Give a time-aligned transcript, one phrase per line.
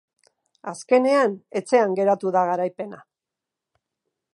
[0.71, 3.05] Azkenean, etxean geratu da garaipena.